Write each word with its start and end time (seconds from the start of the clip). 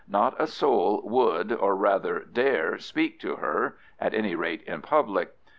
Not 0.07 0.41
a 0.41 0.47
soul 0.47 1.03
would 1.05 1.51
or 1.51 1.75
rather 1.75 2.21
dare 2.21 2.79
speak 2.79 3.19
to 3.19 3.35
her—at 3.35 4.15
any 4.15 4.33
rate 4.33 4.63
in 4.63 4.81
public. 4.81 5.35